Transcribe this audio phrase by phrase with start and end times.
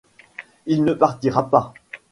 [0.65, 1.75] Il ne partira pas.